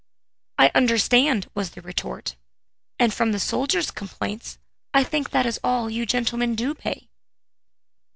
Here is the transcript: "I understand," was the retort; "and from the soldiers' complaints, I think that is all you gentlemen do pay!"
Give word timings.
"I 0.57 0.71
understand," 0.73 1.47
was 1.53 1.69
the 1.69 1.81
retort; 1.83 2.35
"and 2.97 3.13
from 3.13 3.33
the 3.33 3.39
soldiers' 3.39 3.91
complaints, 3.91 4.57
I 4.95 5.03
think 5.03 5.29
that 5.29 5.45
is 5.45 5.59
all 5.63 5.91
you 5.91 6.07
gentlemen 6.07 6.55
do 6.55 6.73
pay!" 6.73 7.07